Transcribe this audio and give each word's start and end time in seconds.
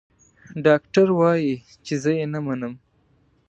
ډاکټر 0.65 1.07
وايي 1.19 1.53
چې 1.85 1.93
زه 2.03 2.11
يې 2.17 2.25
نه 2.33 2.39
منم. 2.45 2.73